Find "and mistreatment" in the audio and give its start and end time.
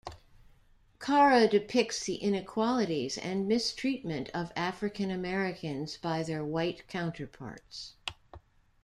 3.19-4.29